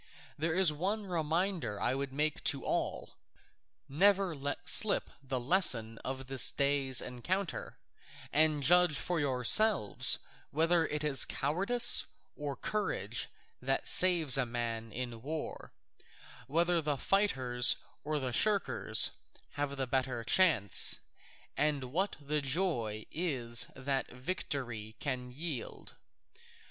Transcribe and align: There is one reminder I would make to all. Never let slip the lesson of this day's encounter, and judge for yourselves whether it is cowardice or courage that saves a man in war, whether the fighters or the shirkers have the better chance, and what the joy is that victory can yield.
There 0.35 0.55
is 0.55 0.73
one 0.73 1.05
reminder 1.05 1.79
I 1.79 1.93
would 1.93 2.11
make 2.11 2.43
to 2.45 2.65
all. 2.65 3.17
Never 3.87 4.33
let 4.33 4.67
slip 4.67 5.11
the 5.21 5.39
lesson 5.39 5.99
of 5.99 6.25
this 6.25 6.51
day's 6.51 7.01
encounter, 7.01 7.77
and 8.33 8.63
judge 8.63 8.97
for 8.97 9.19
yourselves 9.19 10.17
whether 10.49 10.87
it 10.87 11.03
is 11.03 11.23
cowardice 11.23 12.07
or 12.35 12.55
courage 12.55 13.27
that 13.61 13.87
saves 13.87 14.39
a 14.39 14.45
man 14.47 14.91
in 14.91 15.21
war, 15.21 15.71
whether 16.47 16.81
the 16.81 16.97
fighters 16.97 17.75
or 18.03 18.17
the 18.17 18.33
shirkers 18.33 19.11
have 19.51 19.77
the 19.77 19.85
better 19.85 20.23
chance, 20.23 20.97
and 21.55 21.91
what 21.93 22.15
the 22.19 22.41
joy 22.41 23.05
is 23.11 23.67
that 23.75 24.09
victory 24.09 24.95
can 24.99 25.29
yield. 25.29 25.93